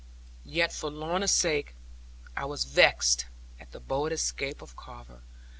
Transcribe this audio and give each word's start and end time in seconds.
Yet, 0.47 0.73
for 0.73 0.89
Lorna' 0.89 1.25
s 1.25 1.31
sake, 1.31 1.75
I 2.35 2.43
was 2.45 2.63
vexed 2.63 3.27
at 3.59 3.71
the 3.71 3.79
bold 3.79 4.11
escape 4.11 4.63
of 4.63 4.75
Carver. 4.75 5.21